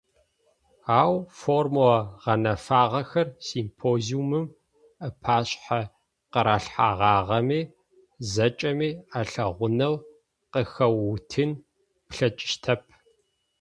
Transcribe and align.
Ау, 0.99 1.13
формула 1.39 1.97
гъэнэфагъэхэр, 2.23 3.27
симпозиумым 3.47 4.45
ыпашъхьэ 5.07 5.81
къыралъхьэгъагъэми, 6.31 7.61
зэкӏэми 8.31 8.89
алъэгъунэу 9.19 9.95
къыхэуутын 10.51 11.51
плъэкӏыщтэп. 12.09 12.81